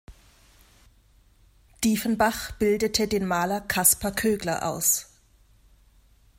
[1.83, 5.11] Diefenbach bildete den Maler Kaspar Kögler aus.